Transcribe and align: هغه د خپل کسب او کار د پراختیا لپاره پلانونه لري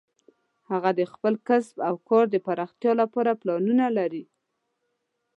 هغه 0.69 0.89
د 0.99 1.01
خپل 1.13 1.33
کسب 1.47 1.75
او 1.87 1.95
کار 2.09 2.25
د 2.31 2.35
پراختیا 2.47 2.91
لپاره 3.01 3.39
پلانونه 3.41 3.85
لري 3.97 4.23